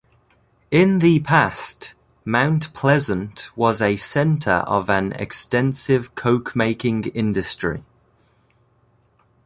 [0.71, 1.93] In the past,
[2.25, 7.83] Mount Pleasant was a center of an extensive coke-making industry.